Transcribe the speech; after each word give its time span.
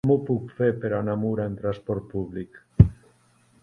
Com 0.05 0.11
ho 0.13 0.23
puc 0.29 0.47
fer 0.61 0.69
per 0.85 0.91
anar 1.01 1.15
a 1.19 1.21
Mura 1.25 1.47
amb 1.51 1.63
trasport 1.63 2.11
públic? 2.17 2.63